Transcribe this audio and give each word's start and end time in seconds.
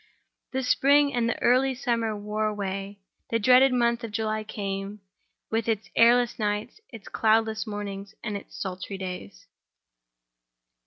The 0.51 0.63
spring 0.63 1.13
and 1.13 1.29
the 1.29 1.39
early 1.43 1.75
summer 1.75 2.17
wore 2.17 2.47
away. 2.47 2.97
The 3.29 3.37
dreaded 3.37 3.71
month 3.71 4.03
of 4.03 4.09
July 4.09 4.43
came, 4.43 4.99
with 5.51 5.67
its 5.69 5.91
airless 5.95 6.39
nights, 6.39 6.81
its 6.89 7.07
cloudless 7.07 7.67
mornings, 7.67 8.15
and 8.23 8.35
its 8.35 8.59
sultry 8.59 8.97
days. 8.97 9.45